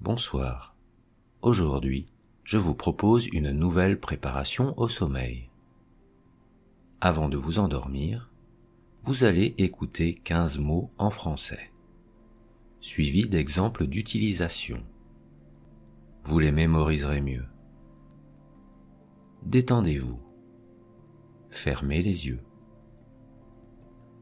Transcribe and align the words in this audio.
Bonsoir. 0.00 0.76
Aujourd'hui, 1.42 2.06
je 2.44 2.56
vous 2.56 2.74
propose 2.74 3.26
une 3.32 3.50
nouvelle 3.50 3.98
préparation 3.98 4.72
au 4.78 4.86
sommeil. 4.86 5.50
Avant 7.00 7.28
de 7.28 7.36
vous 7.36 7.58
endormir, 7.58 8.30
vous 9.02 9.24
allez 9.24 9.56
écouter 9.58 10.14
15 10.14 10.60
mots 10.60 10.92
en 10.98 11.10
français, 11.10 11.72
suivis 12.78 13.26
d'exemples 13.26 13.88
d'utilisation. 13.88 14.84
Vous 16.22 16.38
les 16.38 16.52
mémoriserez 16.52 17.20
mieux. 17.20 17.46
Détendez-vous. 19.42 20.20
Fermez 21.50 22.02
les 22.02 22.28
yeux. 22.28 22.44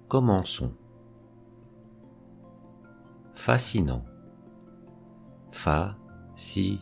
Commençons. 0.09 0.75
Fascinant. 3.35 4.07
Fascinant. 5.57 6.79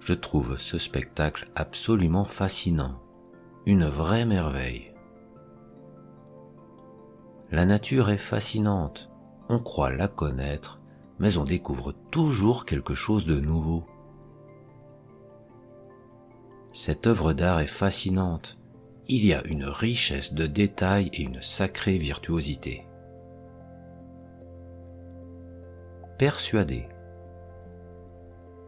Je 0.00 0.14
trouve 0.14 0.56
ce 0.58 0.78
spectacle 0.78 1.50
absolument 1.54 2.24
fascinant, 2.24 3.02
une 3.66 3.84
vraie 3.84 4.24
merveille. 4.24 4.94
La 7.50 7.66
nature 7.66 8.08
est 8.08 8.16
fascinante, 8.16 9.10
on 9.50 9.58
croit 9.58 9.92
la 9.92 10.08
connaître, 10.08 10.80
mais 11.18 11.36
on 11.36 11.44
découvre 11.44 11.92
toujours 12.10 12.64
quelque 12.64 12.94
chose 12.94 13.26
de 13.26 13.38
nouveau. 13.38 13.84
Cette 16.72 17.06
œuvre 17.06 17.34
d'art 17.34 17.60
est 17.60 17.66
fascinante, 17.66 18.58
il 19.06 19.24
y 19.24 19.34
a 19.34 19.46
une 19.46 19.66
richesse 19.66 20.32
de 20.32 20.46
détails 20.46 21.10
et 21.12 21.22
une 21.22 21.42
sacrée 21.42 21.98
virtuosité. 21.98 22.86
Persuadé. 26.22 26.88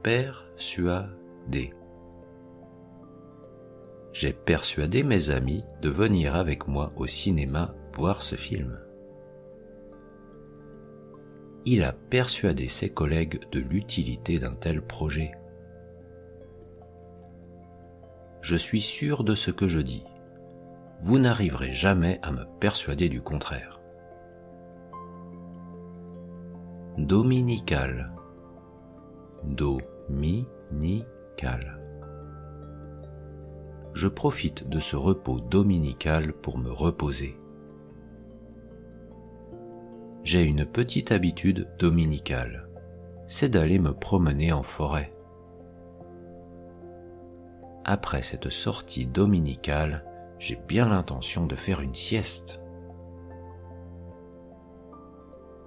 Persuadé. 0.02 1.72
J'ai 4.12 4.32
persuadé 4.32 5.04
mes 5.04 5.30
amis 5.30 5.62
de 5.80 5.88
venir 5.88 6.34
avec 6.34 6.66
moi 6.66 6.92
au 6.96 7.06
cinéma 7.06 7.72
voir 7.92 8.22
ce 8.22 8.34
film. 8.34 8.76
Il 11.64 11.84
a 11.84 11.92
persuadé 11.92 12.66
ses 12.66 12.88
collègues 12.90 13.48
de 13.52 13.60
l'utilité 13.60 14.40
d'un 14.40 14.56
tel 14.56 14.82
projet. 14.82 15.30
Je 18.42 18.56
suis 18.56 18.80
sûr 18.80 19.22
de 19.22 19.36
ce 19.36 19.52
que 19.52 19.68
je 19.68 19.78
dis. 19.78 20.02
Vous 21.02 21.20
n'arriverez 21.20 21.72
jamais 21.72 22.18
à 22.22 22.32
me 22.32 22.46
persuader 22.58 23.08
du 23.08 23.22
contraire. 23.22 23.73
Dominical. 26.96 28.12
Dominical. 29.42 30.54
Je 33.94 34.06
profite 34.06 34.68
de 34.68 34.78
ce 34.78 34.94
repos 34.94 35.40
dominical 35.40 36.32
pour 36.34 36.56
me 36.56 36.70
reposer. 36.70 37.36
J'ai 40.22 40.44
une 40.44 40.64
petite 40.64 41.10
habitude 41.10 41.68
dominicale, 41.80 42.68
c'est 43.26 43.48
d'aller 43.48 43.80
me 43.80 43.92
promener 43.92 44.52
en 44.52 44.62
forêt. 44.62 45.12
Après 47.84 48.22
cette 48.22 48.50
sortie 48.50 49.06
dominicale, 49.06 50.04
j'ai 50.38 50.60
bien 50.68 50.88
l'intention 50.88 51.48
de 51.48 51.56
faire 51.56 51.80
une 51.80 51.96
sieste. 51.96 52.60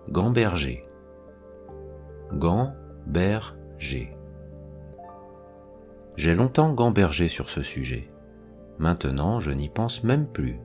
Gamberger. 0.07 0.86
Gamberger. 2.33 4.17
J'ai 6.17 6.35
longtemps 6.35 6.73
gambergé 6.73 7.27
sur 7.27 7.49
ce 7.49 7.63
sujet. 7.63 8.09
Maintenant, 8.79 9.39
je 9.39 9.51
n'y 9.51 9.69
pense 9.69 10.03
même 10.03 10.27
plus. 10.27 10.59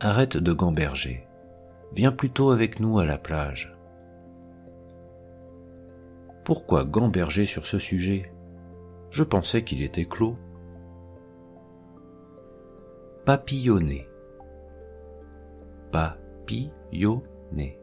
Arrête 0.00 0.36
de 0.36 0.52
gamberger. 0.52 1.26
Viens 1.94 2.12
plutôt 2.12 2.50
avec 2.50 2.80
nous 2.80 2.98
à 2.98 3.04
la 3.04 3.18
plage. 3.18 3.76
Pourquoi 6.44 6.84
gamberger 6.84 7.46
sur 7.46 7.66
ce 7.66 7.78
sujet? 7.78 8.32
Je 9.10 9.22
pensais 9.22 9.64
qu'il 9.64 9.82
était 9.82 10.06
clos. 10.06 10.36
Papillonner. 13.24 14.08
Papillonner. 15.92 17.78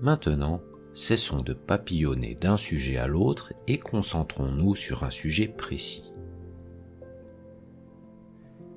Maintenant, 0.00 0.62
cessons 0.94 1.42
de 1.42 1.52
papillonner 1.52 2.34
d'un 2.34 2.56
sujet 2.56 2.96
à 2.96 3.06
l'autre 3.06 3.52
et 3.66 3.78
concentrons-nous 3.78 4.74
sur 4.74 5.04
un 5.04 5.10
sujet 5.10 5.48
précis. 5.48 6.10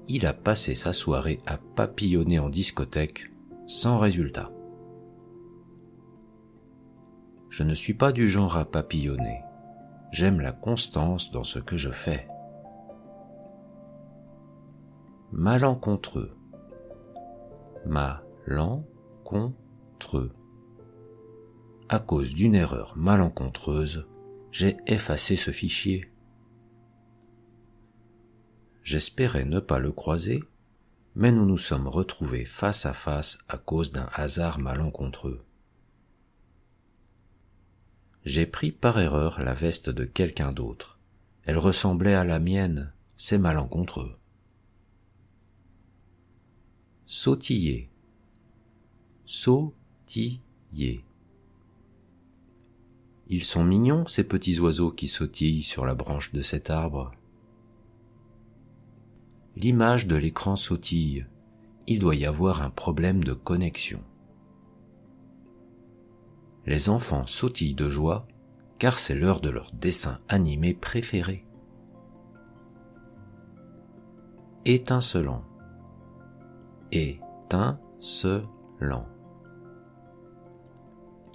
Il 0.07 0.25
a 0.25 0.33
passé 0.33 0.75
sa 0.75 0.93
soirée 0.93 1.41
à 1.45 1.57
papillonner 1.57 2.39
en 2.39 2.49
discothèque 2.49 3.31
sans 3.67 3.97
résultat. 3.97 4.51
Je 7.49 7.63
ne 7.63 7.73
suis 7.73 7.93
pas 7.93 8.11
du 8.11 8.27
genre 8.27 8.57
à 8.57 8.65
papillonner. 8.65 9.41
J'aime 10.11 10.41
la 10.41 10.51
constance 10.51 11.31
dans 11.31 11.43
ce 11.43 11.59
que 11.59 11.77
je 11.77 11.91
fais. 11.91 12.27
Malencontreux. 15.31 16.35
Malencontreux. 17.85 20.33
À 21.93 21.99
cause 21.99 22.33
d'une 22.33 22.55
erreur 22.55 22.97
malencontreuse, 22.97 24.07
j'ai 24.51 24.77
effacé 24.87 25.35
ce 25.35 25.51
fichier. 25.51 26.11
J'espérais 28.81 29.45
ne 29.45 29.59
pas 29.59 29.77
le 29.77 29.91
croiser, 29.91 30.43
mais 31.13 31.31
nous 31.31 31.45
nous 31.45 31.59
sommes 31.59 31.87
retrouvés 31.87 32.45
face 32.45 32.87
à 32.87 32.93
face 32.93 33.37
à 33.47 33.59
cause 33.59 33.91
d'un 33.91 34.09
hasard 34.11 34.57
malencontreux. 34.57 35.45
J'ai 38.25 38.47
pris 38.47 38.71
par 38.71 38.97
erreur 38.97 39.39
la 39.39 39.53
veste 39.53 39.91
de 39.91 40.03
quelqu'un 40.03 40.51
d'autre. 40.51 40.97
Elle 41.43 41.59
ressemblait 41.59 42.15
à 42.15 42.23
la 42.23 42.39
mienne, 42.39 42.91
c'est 43.17 43.37
malencontreux. 43.37 44.17
Sautiller. 47.05 47.91
Sautiller. 49.27 50.41
Ils 53.35 53.43
sont 53.43 53.63
mignons, 53.63 54.05
ces 54.05 54.23
petits 54.23 54.59
oiseaux 54.59 54.91
qui 54.91 55.07
sautillent 55.07 55.63
sur 55.63 55.87
la 55.87 55.95
branche 55.95 56.33
de 56.33 56.43
cet 56.43 56.69
arbre. 56.69 57.13
L'image 59.55 60.05
de 60.05 60.15
l'écran 60.15 60.55
sautille. 60.55 61.25
Il 61.87 61.97
doit 61.97 62.13
y 62.13 62.27
avoir 62.27 62.61
un 62.61 62.69
problème 62.69 63.23
de 63.23 63.33
connexion. 63.33 64.03
Les 66.67 66.89
enfants 66.89 67.25
sautillent 67.25 67.73
de 67.73 67.89
joie 67.89 68.27
car 68.77 68.99
c'est 68.99 69.15
l'heure 69.15 69.41
de 69.41 69.49
leur 69.49 69.71
dessin 69.71 70.19
animé 70.27 70.75
préféré. 70.75 71.43
Étincelant. 74.65 75.43
Étincelant. 76.91 77.97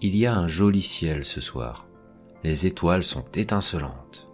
Il 0.00 0.14
y 0.14 0.26
a 0.26 0.36
un 0.36 0.46
joli 0.46 0.80
ciel 0.80 1.24
ce 1.24 1.40
soir. 1.40 1.87
Les 2.44 2.66
étoiles 2.66 3.02
sont 3.02 3.24
étincelantes. 3.34 4.28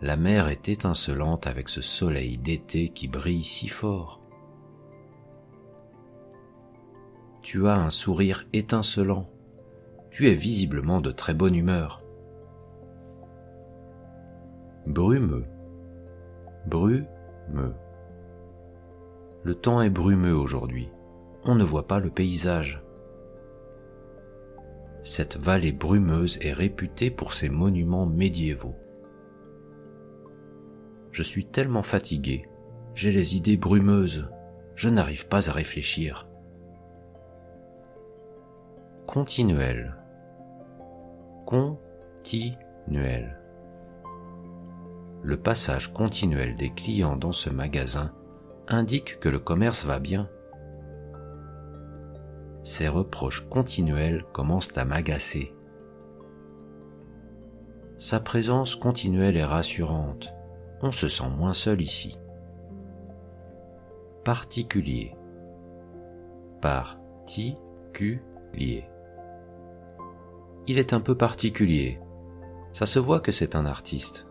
La 0.00 0.16
mer 0.16 0.48
est 0.48 0.68
étincelante 0.68 1.46
avec 1.46 1.68
ce 1.68 1.80
soleil 1.80 2.38
d'été 2.38 2.88
qui 2.88 3.08
brille 3.08 3.42
si 3.42 3.68
fort. 3.68 4.20
Tu 7.42 7.66
as 7.66 7.76
un 7.76 7.90
sourire 7.90 8.46
étincelant. 8.52 9.28
Tu 10.10 10.28
es 10.28 10.34
visiblement 10.34 11.00
de 11.00 11.10
très 11.10 11.34
bonne 11.34 11.56
humeur. 11.56 12.02
Brumeux. 14.86 15.46
Brumeux. 16.66 17.74
Le 19.42 19.54
temps 19.56 19.82
est 19.82 19.90
brumeux 19.90 20.36
aujourd'hui. 20.36 20.88
On 21.44 21.56
ne 21.56 21.64
voit 21.64 21.88
pas 21.88 21.98
le 21.98 22.10
paysage. 22.10 22.82
Cette 25.02 25.36
vallée 25.36 25.72
brumeuse 25.72 26.38
est 26.42 26.52
réputée 26.52 27.10
pour 27.10 27.34
ses 27.34 27.48
monuments 27.48 28.06
médiévaux. 28.06 28.76
Je 31.10 31.22
suis 31.22 31.44
tellement 31.44 31.82
fatigué, 31.82 32.48
j'ai 32.94 33.10
les 33.10 33.36
idées 33.36 33.56
brumeuses, 33.56 34.30
je 34.74 34.88
n'arrive 34.88 35.26
pas 35.26 35.50
à 35.50 35.52
réfléchir. 35.52 36.28
Continuel. 39.06 39.96
Continuel. 41.44 43.38
Le 45.22 45.36
passage 45.36 45.92
continuel 45.92 46.56
des 46.56 46.70
clients 46.70 47.16
dans 47.16 47.32
ce 47.32 47.50
magasin 47.50 48.14
indique 48.68 49.18
que 49.20 49.28
le 49.28 49.38
commerce 49.38 49.84
va 49.84 49.98
bien. 49.98 50.30
Ces 52.62 52.86
reproches 52.88 53.48
continuels 53.48 54.24
commencent 54.32 54.76
à 54.76 54.84
m'agacer. 54.84 55.54
Sa 57.98 58.20
présence 58.20 58.76
continuelle 58.76 59.36
est 59.36 59.44
rassurante. 59.44 60.32
On 60.80 60.92
se 60.92 61.08
sent 61.08 61.28
moins 61.36 61.54
seul 61.54 61.80
ici. 61.80 62.18
Particulier. 64.24 65.14
Particulier. 66.60 67.64
Il 70.68 70.78
est 70.78 70.92
un 70.92 71.00
peu 71.00 71.16
particulier. 71.16 71.98
Ça 72.72 72.86
se 72.86 73.00
voit 73.00 73.20
que 73.20 73.32
c'est 73.32 73.56
un 73.56 73.66
artiste. 73.66 74.26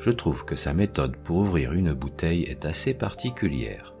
Je 0.00 0.10
trouve 0.10 0.44
que 0.44 0.56
sa 0.56 0.74
méthode 0.74 1.16
pour 1.16 1.36
ouvrir 1.36 1.72
une 1.72 1.92
bouteille 1.92 2.42
est 2.42 2.66
assez 2.66 2.92
particulière. 2.94 3.91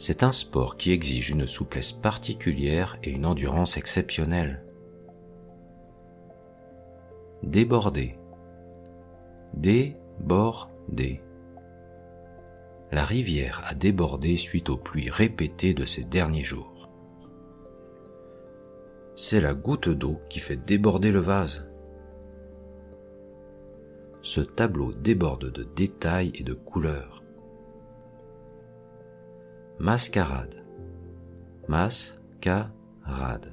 C'est 0.00 0.22
un 0.22 0.30
sport 0.30 0.76
qui 0.76 0.92
exige 0.92 1.30
une 1.30 1.48
souplesse 1.48 1.90
particulière 1.90 2.96
et 3.02 3.10
une 3.10 3.26
endurance 3.26 3.76
exceptionnelle. 3.76 4.64
Déborder. 7.42 8.16
Déborder. 9.54 11.20
La 12.92 13.02
rivière 13.02 13.60
a 13.66 13.74
débordé 13.74 14.36
suite 14.36 14.70
aux 14.70 14.76
pluies 14.76 15.10
répétées 15.10 15.74
de 15.74 15.84
ces 15.84 16.04
derniers 16.04 16.44
jours. 16.44 16.88
C'est 19.16 19.40
la 19.40 19.52
goutte 19.52 19.88
d'eau 19.88 20.20
qui 20.30 20.38
fait 20.38 20.56
déborder 20.56 21.10
le 21.10 21.18
vase. 21.18 21.68
Ce 24.22 24.40
tableau 24.40 24.92
déborde 24.92 25.50
de 25.50 25.64
détails 25.64 26.30
et 26.36 26.44
de 26.44 26.54
couleurs. 26.54 27.17
Mascarade. 29.80 30.64
Mascarade 31.68 33.52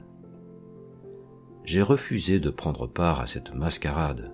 j'ai 1.65 1.81
refusé 1.81 2.39
de 2.39 2.51
prendre 2.51 2.87
part 2.87 3.19
à 3.19 3.27
cette 3.27 3.53
mascarade. 3.53 4.31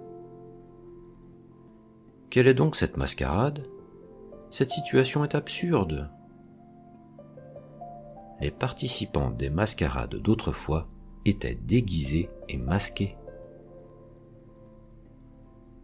Quelle 2.30 2.48
est 2.48 2.54
donc 2.54 2.76
cette 2.76 2.98
mascarade? 2.98 3.66
Cette 4.50 4.72
situation 4.72 5.24
est 5.24 5.34
absurde. 5.34 6.10
Les 8.42 8.52
participants 8.52 9.32
des 9.32 9.50
mascarades 9.50 10.16
d'autrefois 10.16 10.90
étaient 11.26 11.56
déguisés 11.56 12.30
et 12.50 12.58
masqués. 12.58 13.16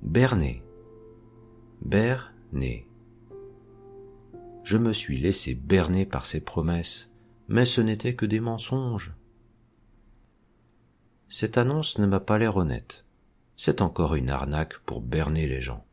Berné. 0.02 0.64
Berné. 1.82 2.88
Je 4.68 4.76
me 4.76 4.92
suis 4.92 5.18
laissé 5.18 5.56
berner 5.56 6.06
par 6.06 6.26
ces 6.26 6.42
promesses, 6.42 7.10
mais 7.48 7.64
ce 7.64 7.80
n'était 7.80 8.16
que 8.16 8.26
des 8.26 8.42
mensonges. 8.42 9.14
Cette 11.30 11.58
annonce 11.58 12.00
ne 12.00 12.06
m'a 12.06 12.20
pas 12.20 12.38
l'air 12.38 12.58
honnête. 12.58 13.06
C'est 13.56 13.80
encore 13.80 14.16
une 14.16 14.30
arnaque 14.30 14.78
pour 14.80 15.00
berner 15.00 15.48
les 15.48 15.62
gens. 15.62 15.86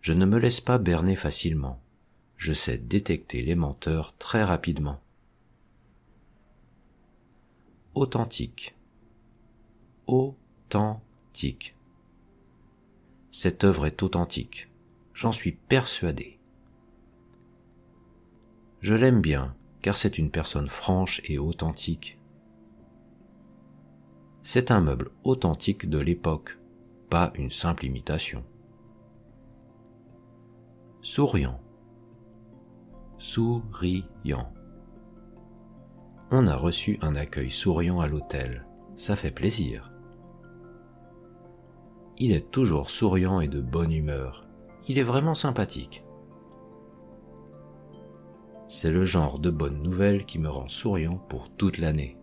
Je 0.00 0.12
ne 0.12 0.24
me 0.24 0.38
laisse 0.38 0.60
pas 0.60 0.78
berner 0.78 1.16
facilement. 1.16 1.82
Je 2.36 2.52
sais 2.52 2.78
détecter 2.78 3.42
les 3.42 3.56
menteurs 3.56 4.16
très 4.18 4.44
rapidement. 4.44 5.00
Authentique. 7.96 8.76
Authentique. 10.06 11.74
Cette 13.32 13.64
œuvre 13.64 13.86
est 13.86 14.00
authentique. 14.04 14.67
J'en 15.18 15.32
suis 15.32 15.52
persuadé. 15.52 16.38
Je 18.80 18.94
l'aime 18.94 19.20
bien, 19.20 19.56
car 19.82 19.96
c'est 19.96 20.16
une 20.16 20.30
personne 20.30 20.68
franche 20.68 21.20
et 21.24 21.38
authentique 21.38 22.18
c'est 24.50 24.70
un 24.70 24.80
meuble 24.80 25.10
authentique 25.24 25.90
de 25.90 25.98
l'époque, 25.98 26.58
pas 27.10 27.34
une 27.34 27.50
simple 27.50 27.84
imitation. 27.84 28.42
Souriant. 31.02 31.60
Souriant. 33.18 34.50
On 36.30 36.46
a 36.46 36.56
reçu 36.56 36.98
un 37.02 37.14
accueil 37.14 37.50
souriant 37.50 38.00
à 38.00 38.08
l'hôtel, 38.08 38.66
ça 38.96 39.16
fait 39.16 39.32
plaisir. 39.32 39.92
Il 42.16 42.32
est 42.32 42.50
toujours 42.50 42.88
souriant 42.88 43.40
et 43.42 43.48
de 43.48 43.60
bonne 43.60 43.92
humeur, 43.92 44.47
il 44.88 44.98
est 44.98 45.02
vraiment 45.02 45.34
sympathique. 45.34 46.02
C'est 48.68 48.90
le 48.90 49.04
genre 49.04 49.38
de 49.38 49.50
bonne 49.50 49.82
nouvelle 49.82 50.24
qui 50.24 50.38
me 50.38 50.48
rend 50.48 50.68
souriant 50.68 51.18
pour 51.28 51.50
toute 51.50 51.78
l'année. 51.78 52.18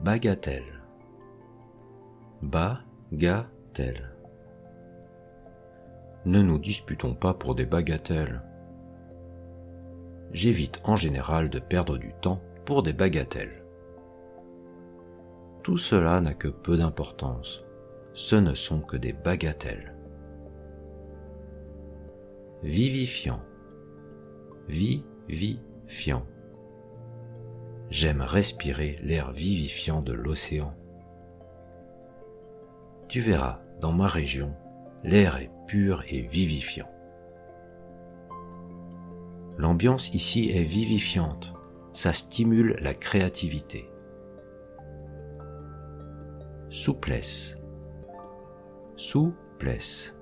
Bagatelle. 0.00 0.82
Bagatelle. 2.42 4.10
Ne 6.24 6.40
nous 6.40 6.58
disputons 6.58 7.14
pas 7.14 7.34
pour 7.34 7.54
des 7.54 7.66
bagatelles. 7.66 8.42
J'évite 10.32 10.80
en 10.84 10.96
général 10.96 11.50
de 11.50 11.58
perdre 11.58 11.98
du 11.98 12.12
temps 12.22 12.40
pour 12.64 12.82
des 12.82 12.94
bagatelles. 12.94 13.64
Tout 15.62 15.76
cela 15.76 16.20
n'a 16.20 16.34
que 16.34 16.48
peu 16.48 16.76
d'importance. 16.76 17.64
Ce 18.14 18.36
ne 18.36 18.54
sont 18.54 18.80
que 18.80 18.96
des 18.96 19.12
bagatelles. 19.12 19.92
Vivifiant. 22.62 23.42
Vivifiant. 24.68 26.24
J'aime 27.90 28.22
respirer 28.22 28.98
l'air 29.02 29.32
vivifiant 29.32 30.00
de 30.00 30.12
l'océan. 30.12 30.74
Tu 33.08 33.20
verras, 33.20 33.60
dans 33.80 33.92
ma 33.92 34.06
région, 34.06 34.54
l'air 35.02 35.36
est 35.36 35.50
pur 35.66 36.04
et 36.08 36.22
vivifiant. 36.22 36.90
L'ambiance 39.58 40.14
ici 40.14 40.50
est 40.50 40.64
vivifiante, 40.64 41.54
ça 41.92 42.12
stimule 42.12 42.76
la 42.80 42.94
créativité. 42.94 43.90
Souplesse. 46.70 47.56
Souplesse. 48.96 50.16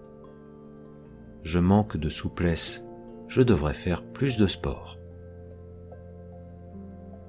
Je 1.42 1.58
manque 1.58 1.96
de 1.96 2.08
souplesse, 2.08 2.84
je 3.28 3.42
devrais 3.42 3.74
faire 3.74 4.04
plus 4.04 4.36
de 4.36 4.46
sport 4.46 4.98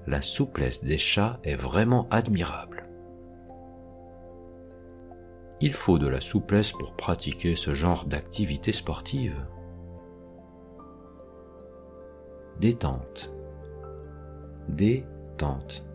la 0.08 0.22
souplesse 0.22 0.84
des 0.84 0.98
chats 0.98 1.39
est 1.44 1.56
vraiment 1.56 2.08
admirable. 2.10 2.88
Il 5.62 5.74
faut 5.74 5.98
de 5.98 6.08
la 6.08 6.20
souplesse 6.20 6.74
pour 6.74 6.96
pratiquer 6.96 7.56
ce 7.56 7.74
genre 7.74 8.06
d'activité 8.06 8.74
sportive. 8.74 9.46
Détente. 12.60 13.34
Détente. 14.68 15.86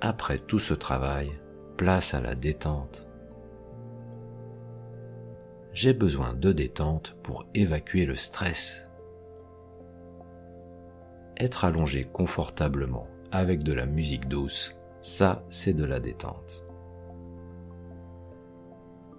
Après 0.00 0.38
tout 0.38 0.58
ce 0.58 0.74
travail, 0.74 1.30
place 1.76 2.12
à 2.12 2.20
la 2.20 2.34
détente. 2.34 3.06
J'ai 5.74 5.94
besoin 5.94 6.34
de 6.34 6.52
détente 6.52 7.16
pour 7.22 7.46
évacuer 7.54 8.04
le 8.04 8.14
stress. 8.14 8.90
Être 11.38 11.64
allongé 11.64 12.06
confortablement 12.12 13.08
avec 13.30 13.62
de 13.62 13.72
la 13.72 13.86
musique 13.86 14.28
douce, 14.28 14.76
ça 15.00 15.44
c'est 15.48 15.72
de 15.72 15.86
la 15.86 15.98
détente. 15.98 16.64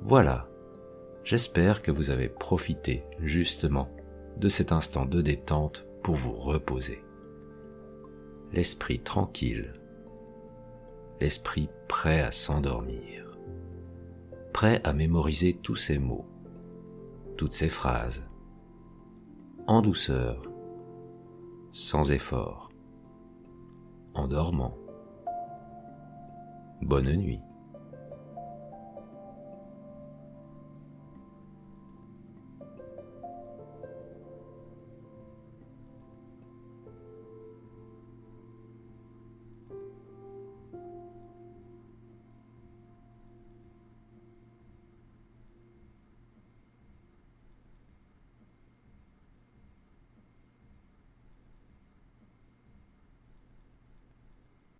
Voilà, 0.02 0.48
j'espère 1.24 1.82
que 1.82 1.90
vous 1.90 2.12
avez 2.12 2.30
profité 2.30 3.04
justement 3.20 3.90
de 4.38 4.48
cet 4.48 4.72
instant 4.72 5.06
de 5.06 5.22
détente 5.22 5.88
pour 6.04 6.16
vous 6.16 6.34
reposer. 6.34 7.04
L'esprit 8.52 9.00
tranquille, 9.00 9.74
l'esprit 11.20 11.70
prêt 11.88 12.22
à 12.22 12.32
s'endormir, 12.32 13.40
prêt 14.54 14.82
à 14.84 14.94
mémoriser 14.94 15.58
tous 15.64 15.76
ces 15.76 15.98
mots, 15.98 16.28
toutes 17.44 17.52
ces 17.52 17.68
phrases, 17.68 18.24
en 19.68 19.82
douceur, 19.82 20.50
sans 21.74 22.10
effort, 22.14 22.70
en 24.14 24.30
dormant. 24.30 24.78
Bonne 26.82 27.14
nuit. 27.18 27.42